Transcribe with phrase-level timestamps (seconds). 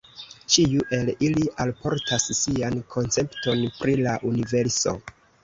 [0.53, 4.97] Ĉiu el ili alportas sian koncepton pri la universo.